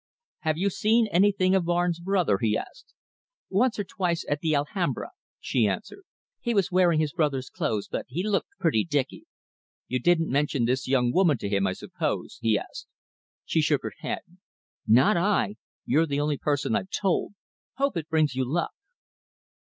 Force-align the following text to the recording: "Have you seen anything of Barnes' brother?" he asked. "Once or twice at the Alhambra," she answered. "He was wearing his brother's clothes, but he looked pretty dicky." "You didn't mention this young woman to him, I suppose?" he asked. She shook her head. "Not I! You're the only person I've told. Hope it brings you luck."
"Have 0.39 0.57
you 0.57 0.71
seen 0.71 1.05
anything 1.11 1.53
of 1.53 1.65
Barnes' 1.65 1.99
brother?" 1.99 2.39
he 2.41 2.57
asked. 2.57 2.95
"Once 3.51 3.77
or 3.77 3.83
twice 3.83 4.25
at 4.27 4.39
the 4.39 4.55
Alhambra," 4.55 5.11
she 5.39 5.67
answered. 5.67 6.05
"He 6.39 6.55
was 6.55 6.71
wearing 6.71 6.99
his 6.99 7.13
brother's 7.13 7.51
clothes, 7.51 7.87
but 7.87 8.05
he 8.09 8.23
looked 8.27 8.57
pretty 8.57 8.83
dicky." 8.83 9.25
"You 9.87 9.99
didn't 9.99 10.31
mention 10.31 10.65
this 10.65 10.87
young 10.87 11.11
woman 11.13 11.37
to 11.37 11.49
him, 11.49 11.67
I 11.67 11.73
suppose?" 11.73 12.39
he 12.41 12.57
asked. 12.57 12.87
She 13.45 13.61
shook 13.61 13.83
her 13.83 13.93
head. 13.99 14.21
"Not 14.87 15.17
I! 15.17 15.57
You're 15.85 16.07
the 16.07 16.19
only 16.19 16.39
person 16.39 16.75
I've 16.75 16.89
told. 16.89 17.35
Hope 17.75 17.95
it 17.95 18.09
brings 18.09 18.33
you 18.33 18.43
luck." 18.43 18.71